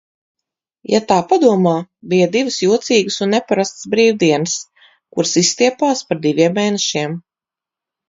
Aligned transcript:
Ja 0.93 1.01
tā 1.11 1.17
padomā, 1.33 1.73
bija 2.13 2.29
divas 2.37 2.57
jocīgas 2.67 3.19
un 3.27 3.31
neparastas 3.35 3.87
brīvdienas, 3.95 4.59
kuras 4.89 5.39
izstiepās 5.47 6.05
par 6.11 6.25
diviem 6.29 6.61
mēnešiem. 6.61 7.19